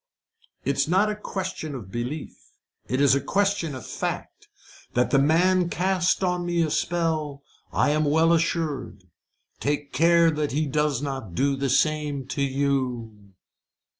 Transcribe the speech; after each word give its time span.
"It 0.65 0.77
is 0.77 0.87
not 0.87 1.11
a 1.11 1.15
question 1.15 1.75
of 1.75 1.91
belief 1.91 2.35
it 2.87 2.99
is 2.99 3.13
a 3.13 3.21
question 3.21 3.75
of 3.75 3.85
fact. 3.85 4.47
That 4.95 5.11
the 5.11 5.19
man 5.19 5.69
cast 5.69 6.23
on 6.23 6.43
me 6.43 6.63
a 6.63 6.71
spell, 6.71 7.43
I 7.71 7.91
am 7.91 8.05
well 8.05 8.33
assured. 8.33 9.03
Take 9.59 9.93
care 9.93 10.31
that 10.31 10.53
he 10.53 10.65
does 10.65 11.03
not 11.03 11.35
do 11.35 11.55
the 11.55 11.69
same 11.69 12.25
to 12.29 12.41
you." 12.41 13.33